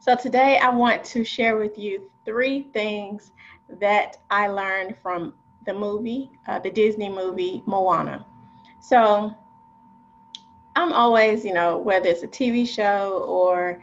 [0.00, 3.32] So today I want to share with you three things
[3.80, 5.34] that I learned from
[5.66, 8.24] the movie, uh, the Disney movie Moana.
[8.80, 9.36] So
[10.74, 13.82] I'm always, you know, whether it's a TV show or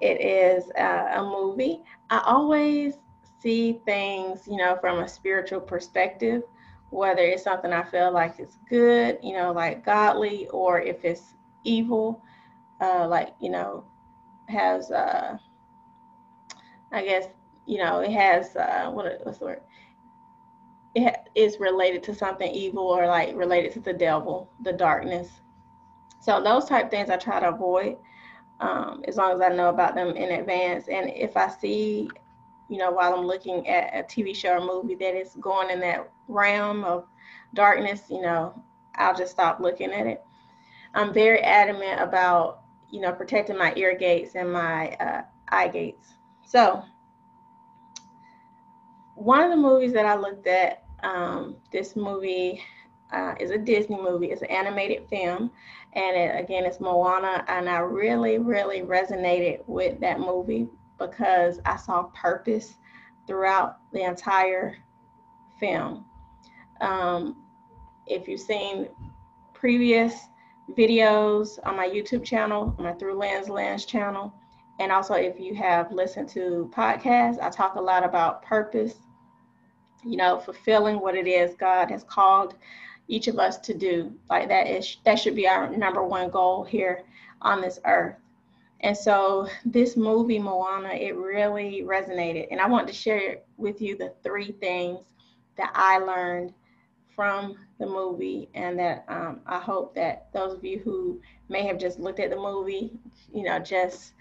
[0.00, 2.94] it is uh, a movie, I always
[3.38, 6.44] see things, you know, from a spiritual perspective,
[6.88, 11.34] whether it's something I feel like is good, you know, like godly, or if it's
[11.62, 12.22] evil,
[12.80, 13.84] uh, like, you know,
[14.48, 15.36] has uh
[16.92, 17.26] I guess
[17.66, 19.60] you know it has uh what what's the word?
[20.94, 25.28] It is related to something evil or like related to the devil the darkness.
[26.20, 27.96] So those type things I try to avoid
[28.60, 30.88] um, as long as I know about them in advance.
[30.88, 32.08] And if I see
[32.68, 35.80] you know while I'm looking at a TV show or movie that is going in
[35.80, 37.06] that realm of
[37.54, 38.60] darkness you know
[38.96, 40.24] I'll just stop looking at it.
[40.94, 46.14] I'm very adamant about you know, protecting my ear gates and my uh, eye gates.
[46.46, 46.82] So,
[49.14, 52.62] one of the movies that I looked at, um, this movie
[53.12, 54.26] uh, is a Disney movie.
[54.26, 55.50] It's an animated film,
[55.94, 57.44] and it, again, it's Moana.
[57.48, 62.76] And I really, really resonated with that movie because I saw purpose
[63.26, 64.76] throughout the entire
[65.58, 66.04] film.
[66.80, 67.36] Um,
[68.06, 68.88] if you've seen
[69.54, 70.14] previous
[70.70, 74.32] videos on my YouTube channel, my Through Lens Lens channel.
[74.78, 78.94] And also, if you have listened to podcasts, I talk a lot about purpose,
[80.04, 82.56] you know, fulfilling what it is God has called
[83.08, 84.12] each of us to do.
[84.28, 87.02] Like that is that should be our number one goal here
[87.40, 88.16] on this earth.
[88.80, 92.48] And so this movie, Moana, it really resonated.
[92.50, 95.00] And I want to share with you the three things
[95.56, 96.52] that I learned
[97.16, 101.78] from the movie, and that um, I hope that those of you who may have
[101.78, 102.92] just looked at the movie,
[103.32, 104.12] you know, just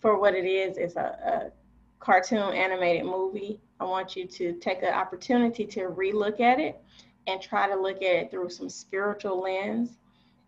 [0.00, 1.50] for what it is, it's a, a
[1.98, 3.58] cartoon animated movie.
[3.80, 6.80] I want you to take an opportunity to relook at it
[7.26, 9.96] and try to look at it through some spiritual lens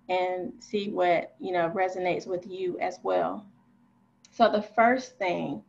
[0.09, 3.45] and see what you know resonates with you as well.
[4.33, 5.63] So the first thing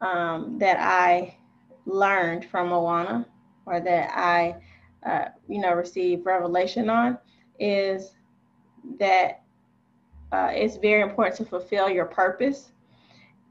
[0.00, 1.38] um, that I
[1.86, 3.26] learned from Moana,
[3.66, 4.56] or that I
[5.04, 7.18] uh, you know, receive revelation on
[7.58, 8.12] is
[8.98, 9.42] that
[10.32, 12.72] uh, it's very important to fulfill your purpose.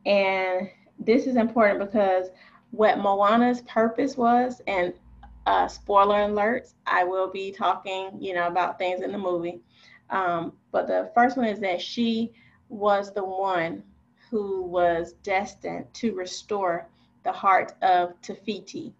[0.06, 0.69] And
[1.00, 2.30] this is important because
[2.72, 4.94] what Moana's purpose was, and
[5.46, 9.62] uh, spoiler alerts, I will be talking, you know, about things in the movie.
[10.09, 12.34] Um, but the first one is that she
[12.69, 13.84] was the one
[14.30, 16.90] who was destined to restore
[17.24, 18.94] the heart of Te Fiti.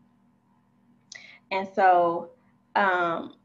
[1.52, 2.30] And so
[2.76, 3.36] um,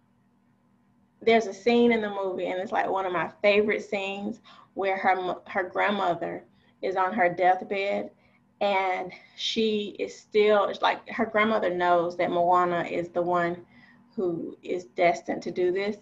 [1.21, 4.41] there's a scene in the movie, and it's like one of my favorite scenes
[4.75, 6.45] where her her grandmother
[6.83, 8.11] is on her deathbed,
[8.61, 13.57] and she is still like her grandmother knows that Moana is the one
[14.15, 15.97] who is destined to do this,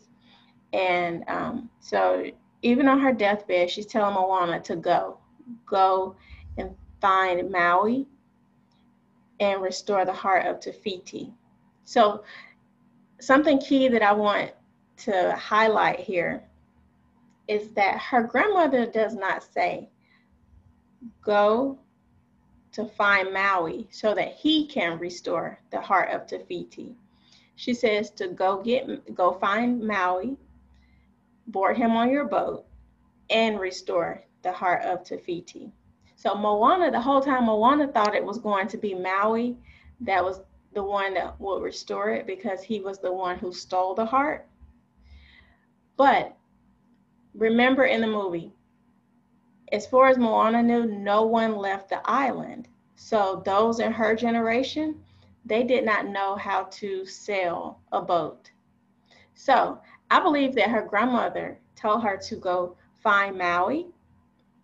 [0.73, 2.25] and um, so
[2.63, 5.19] even on her deathbed, she's telling Moana to go,
[5.67, 6.17] go
[6.59, 8.07] and find Maui
[9.41, 11.33] and restore the heart of Te Fiti.
[11.85, 12.25] So
[13.21, 14.53] something key that I want
[14.99, 16.43] to highlight here
[17.49, 19.89] is that her grandmother does not say,
[21.23, 21.79] go
[22.73, 26.95] to find Maui so that he can restore the heart of Te Fiti.
[27.55, 30.37] She says to go get go find Maui,
[31.47, 32.67] board him on your boat,
[33.31, 35.73] and restore the heart of Te Fiti.
[36.17, 39.57] So Moana, the whole time Moana thought it was going to be Maui
[40.01, 40.41] that was
[40.77, 44.47] the one that will restore it because he was the one who stole the heart.
[45.97, 46.37] But
[47.35, 48.53] remember in the movie,
[49.73, 52.69] as far as Moana knew, no one left the island.
[52.95, 55.03] So those in her generation,
[55.47, 58.51] they did not know how to sail a boat.
[59.33, 63.87] So I believe that her grandmother told her to go find Maui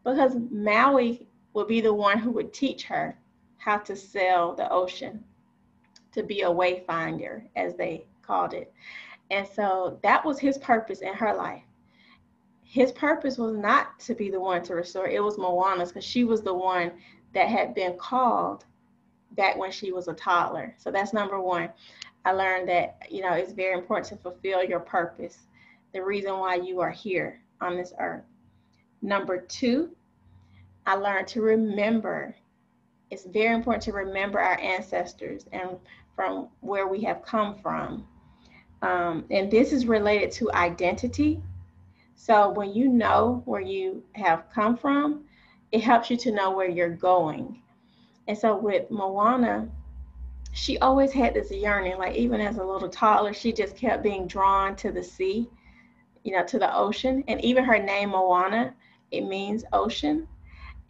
[0.04, 3.18] because Maui would be the one who would teach her
[3.56, 5.24] how to sail the ocean
[6.12, 8.72] to be a wayfinder, as they called it.
[9.30, 11.62] And so that was his purpose in her life.
[12.62, 16.24] His purpose was not to be the one to restore, it was Moana's because she
[16.24, 16.92] was the one
[17.34, 18.64] that had been called
[19.32, 20.74] back when she was a toddler.
[20.78, 21.70] So that's number one.
[22.24, 25.38] I learned that, you know, it's very important to fulfill your purpose,
[25.92, 28.24] the reason why you are here on this earth.
[29.00, 29.90] Number two,
[30.86, 32.34] I learned to remember.
[33.10, 35.76] It's very important to remember our ancestors and
[36.22, 38.06] from where we have come from.
[38.80, 41.42] Um, and this is related to identity.
[42.14, 45.24] So when you know where you have come from,
[45.72, 47.60] it helps you to know where you're going.
[48.28, 49.68] And so with Moana,
[50.52, 54.28] she always had this yearning, like even as a little toddler, she just kept being
[54.28, 55.48] drawn to the sea,
[56.22, 57.24] you know, to the ocean.
[57.26, 58.74] And even her name, Moana,
[59.10, 60.28] it means ocean.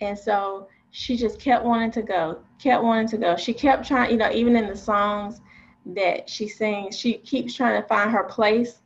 [0.01, 3.37] And so she just kept wanting to go, kept wanting to go.
[3.37, 5.41] She kept trying, you know, even in the songs
[5.87, 8.83] that she sings, she keeps trying to find her place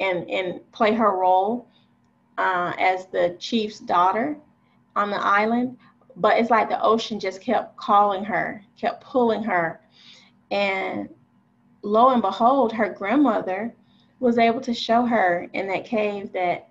[0.00, 1.68] and, and play her role
[2.38, 4.36] uh, as the chief's daughter
[4.96, 5.76] on the island.
[6.16, 9.80] But it's like the ocean just kept calling her, kept pulling her
[10.50, 11.08] and
[11.82, 13.74] lo and behold, her grandmother
[14.18, 16.68] was able to show her in that cave that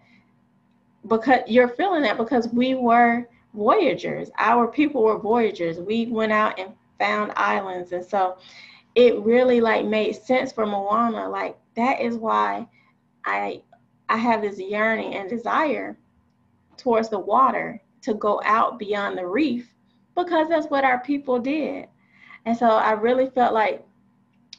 [1.07, 3.27] because you're feeling that because we were
[3.59, 5.79] voyagers, our people were voyagers.
[5.79, 7.91] We went out and found islands.
[7.91, 8.38] And so
[8.95, 11.29] it really like made sense for Moana.
[11.29, 12.67] Like that is why
[13.25, 13.61] I
[14.07, 15.97] I have this yearning and desire
[16.77, 19.67] towards the water to go out beyond the reef
[20.15, 21.88] because that's what our people did.
[22.45, 23.85] And so I really felt like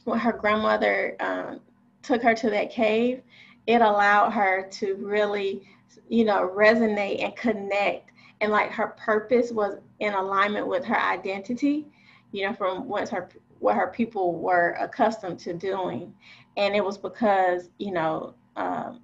[0.05, 1.61] when her grandmother um,
[2.03, 3.23] took her to that cave,
[3.67, 5.63] it allowed her to really,
[6.09, 8.11] you know, resonate and connect.
[8.41, 11.87] And like her purpose was in alignment with her identity,
[12.33, 13.29] you know, from what her
[13.59, 16.15] what her people were accustomed to doing.
[16.57, 19.03] And it was because, you know, um,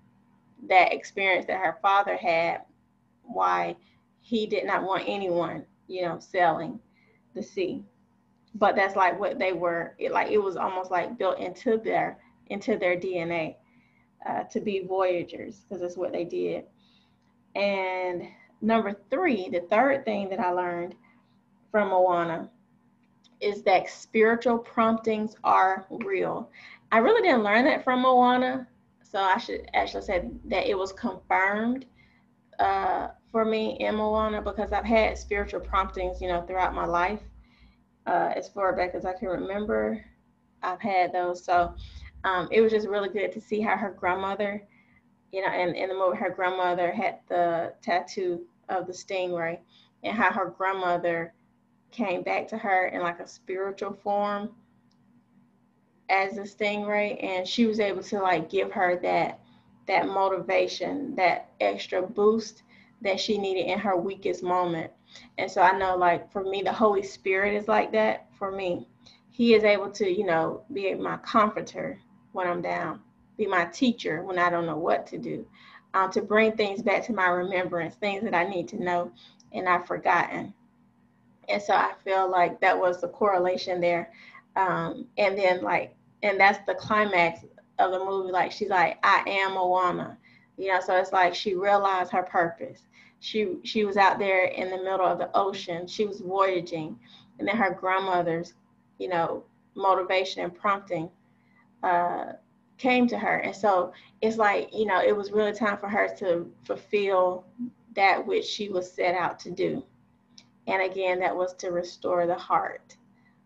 [0.69, 2.63] that experience that her father had,
[3.23, 3.77] why
[4.21, 6.81] he did not want anyone, you know, selling
[7.35, 7.85] the sea
[8.59, 12.19] but that's like what they were it, like it was almost like built into their
[12.49, 13.55] into their dna
[14.27, 16.65] uh, to be voyagers because that's what they did
[17.55, 18.27] and
[18.61, 20.95] number three the third thing that i learned
[21.71, 22.51] from moana
[23.41, 26.51] is that spiritual promptings are real
[26.93, 28.67] i really didn't learn that from moana
[29.03, 31.85] so i should actually say that it was confirmed
[32.59, 37.21] uh, for me in moana because i've had spiritual promptings you know throughout my life
[38.07, 40.05] uh, as far back as I can remember.
[40.63, 41.45] I've had those.
[41.45, 41.75] So
[42.25, 44.67] um, it was just really good to see how her grandmother,
[45.37, 49.59] you know, and in the movie, her grandmother had the tattoo of the stingray
[50.03, 51.35] and how her grandmother
[51.91, 54.49] came back to her in like a spiritual form
[56.09, 57.23] as a stingray.
[57.23, 59.41] And she was able to like give her that
[59.87, 62.63] that motivation that extra boost
[63.03, 64.91] that she needed in her weakest moment.
[65.37, 68.89] And so I know, like, for me, the Holy Spirit is like that for me.
[69.31, 72.01] He is able to, you know, be my comforter
[72.33, 73.03] when I'm down,
[73.37, 75.47] be my teacher when I don't know what to do,
[75.95, 79.13] um, to bring things back to my remembrance, things that I need to know
[79.53, 80.53] and I've forgotten.
[81.49, 84.13] And so I feel like that was the correlation there.
[84.57, 87.45] Um, and then, like, and that's the climax
[87.79, 88.33] of the movie.
[88.33, 90.19] Like, she's like, I am Moana.
[90.59, 92.83] You know, so it's like she realized her purpose
[93.21, 96.99] she she was out there in the middle of the ocean she was voyaging
[97.39, 98.55] and then her grandmother's
[98.99, 99.43] you know
[99.75, 101.09] motivation and prompting
[101.83, 102.33] uh,
[102.79, 103.39] came to her.
[103.39, 107.45] And so it's like you know it was really time for her to fulfill
[107.95, 109.83] that which she was set out to do.
[110.67, 112.97] And again that was to restore the heart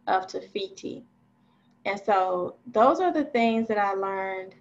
[0.06, 1.04] of Te Fiti
[1.84, 4.54] and so those are the things that i learned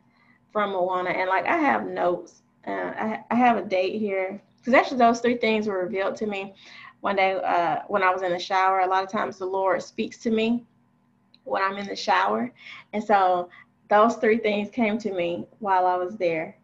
[0.51, 1.09] from moana.
[1.09, 2.41] And like i have notes.
[2.67, 4.41] Uh, I, I have a date here.
[4.57, 6.53] Because actually those three things were revealed to me
[6.99, 8.79] one day uh, when I was in the shower.
[8.79, 10.65] A lot of times the Lord speaks to me
[11.45, 12.51] when I'm in the shower.
[12.91, 13.49] And so
[13.89, 16.55] those three things came to me while I was there.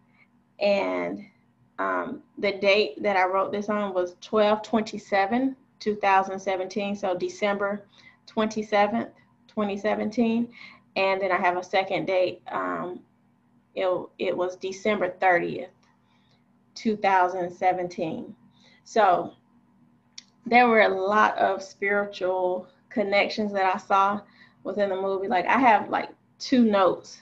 [0.59, 1.25] And
[1.79, 6.95] um, the date that I wrote this on was 12 27, 2017.
[6.95, 7.85] So December
[8.27, 9.09] 27th,
[9.47, 10.53] 2017.
[10.95, 12.41] And then I have a second date.
[12.49, 13.01] Um,
[13.73, 15.67] it, it was December 30th,
[16.75, 18.35] 2017.
[18.85, 19.33] So
[20.45, 24.21] there were a lot of spiritual connections that I saw
[24.63, 25.27] within the movie.
[25.27, 27.21] Like I have like two notes,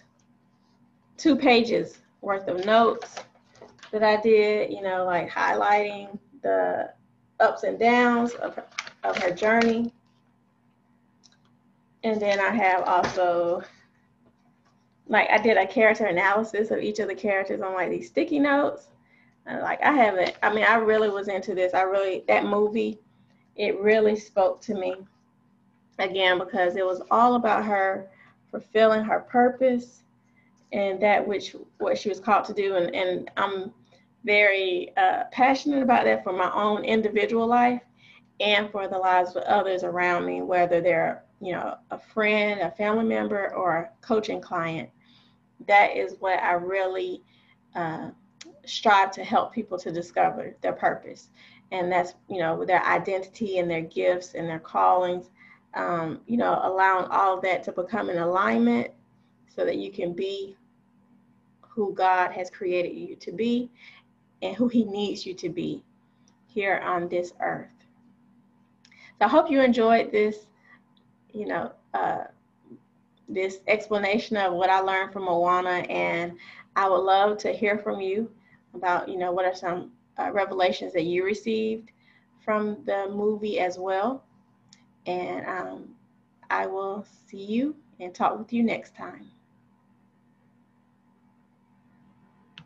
[1.17, 3.15] two pages worth of notes
[3.91, 6.91] that I did, you know, like highlighting the
[7.39, 8.65] ups and downs of her,
[9.03, 9.93] of her journey.
[12.03, 13.63] And then I have also
[15.08, 18.39] like I did a character analysis of each of the characters on like these sticky
[18.39, 18.88] notes.
[19.46, 21.74] And like I haven't, I mean, I really was into this.
[21.74, 23.00] I really, that movie,
[23.55, 24.96] it really spoke to me
[26.00, 28.10] again because it was all about her
[28.54, 30.04] fulfilling her purpose
[30.72, 32.76] and that which what she was called to do.
[32.76, 33.74] And, and I'm
[34.24, 37.82] very uh, passionate about that for my own individual life
[38.40, 42.72] and for the lives of others around me, whether they're, you know, a friend, a
[42.72, 44.90] family member, or a coaching client.
[45.68, 47.24] That is what I really
[47.76, 48.12] uh,
[48.66, 51.30] strive to help people to discover their purpose.
[51.74, 55.32] and that's you know their identity and their gifts and their callings
[55.75, 58.92] um, you know allowing all of that to become in alignment
[59.48, 60.56] so that you can be
[61.62, 63.70] who god has created you to be
[64.42, 65.84] and who he needs you to be
[66.48, 67.70] here on this earth
[69.20, 70.48] so i hope you enjoyed this
[71.32, 72.24] you know uh,
[73.27, 76.34] this explanation of what i learned from moana and
[76.75, 78.30] i would love to hear from you
[78.75, 81.92] about you know what are some uh, revelations that you received
[82.44, 84.24] from the movie as well.
[85.06, 85.96] And um,
[86.50, 89.33] I will see you and talk with you next time.